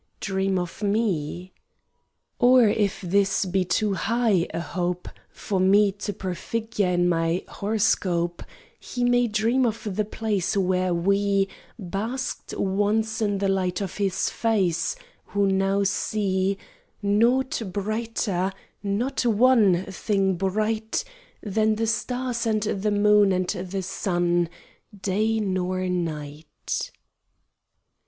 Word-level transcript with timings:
Dream 0.19 0.57
of 0.57 0.81
me. 0.81 1.53
Or 2.39 2.67
if 2.67 3.01
this 3.01 3.45
be 3.45 3.63
too 3.63 3.93
high 3.93 4.47
A 4.51 4.59
hope 4.59 5.07
For 5.29 5.59
me 5.59 5.91
to 5.91 6.11
prefigure 6.11 6.87
in 6.87 7.07
my 7.07 7.43
Horoscope, 7.47 8.41
He 8.79 9.03
may 9.03 9.27
dream 9.27 9.63
of 9.63 9.95
the 9.95 10.03
place 10.03 10.57
Where 10.57 10.91
we 10.91 11.49
Basked 11.77 12.55
once 12.57 13.21
in 13.21 13.37
the 13.37 13.47
light 13.47 13.79
of 13.79 13.97
his 13.97 14.31
face, 14.31 14.95
Who 15.27 15.45
now 15.45 15.83
see 15.83 16.57
Nought 17.03 17.61
brighter, 17.71 18.53
not 18.81 19.23
one 19.23 19.85
Thing 19.91 20.33
bright, 20.33 21.03
Than 21.43 21.75
the 21.75 21.85
stars 21.85 22.47
and 22.47 22.63
the 22.63 22.89
moon 22.89 23.31
and 23.31 23.49
the 23.49 23.83
sun, 23.83 24.49
Day 25.03 25.39
nor 25.39 25.81
night. 25.87 26.89